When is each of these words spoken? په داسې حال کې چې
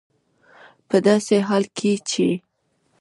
په 0.89 0.97
داسې 1.07 1.35
حال 1.47 1.63
کې 1.77 1.91
چې 2.09 2.27